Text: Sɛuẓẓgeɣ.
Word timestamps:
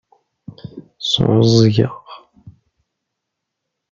Sɛuẓẓgeɣ. 1.09 1.95